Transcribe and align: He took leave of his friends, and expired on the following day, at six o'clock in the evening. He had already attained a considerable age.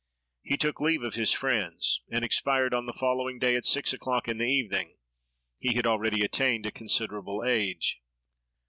He 0.41 0.57
took 0.57 0.81
leave 0.81 1.03
of 1.03 1.13
his 1.13 1.31
friends, 1.31 2.01
and 2.09 2.25
expired 2.25 2.73
on 2.73 2.87
the 2.87 2.91
following 2.93 3.37
day, 3.37 3.55
at 3.55 3.65
six 3.65 3.93
o'clock 3.93 4.27
in 4.27 4.39
the 4.39 4.45
evening. 4.45 4.97
He 5.59 5.75
had 5.75 5.85
already 5.85 6.23
attained 6.23 6.65
a 6.65 6.71
considerable 6.71 7.43
age. 7.45 8.01